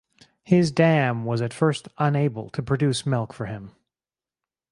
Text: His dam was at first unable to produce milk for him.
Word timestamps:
His 0.41 0.71
dam 0.71 1.25
was 1.25 1.43
at 1.43 1.53
first 1.53 1.87
unable 1.99 2.49
to 2.53 2.63
produce 2.63 3.05
milk 3.05 3.33
for 3.33 3.45
him. 3.45 3.75